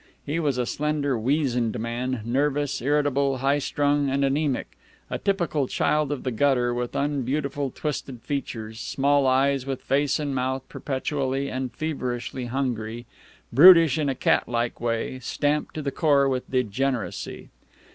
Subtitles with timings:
[0.25, 4.75] He was a slender, weazened man, nervous, irritable, high strung, and anaemic
[5.11, 10.33] a typical child of the gutter, with unbeautiful twisted features, small eyes, with face and
[10.33, 13.05] mouth perpetually and feverishly hungry,
[13.53, 17.49] brutish in a catlike way, stamped to the core with degeneracy.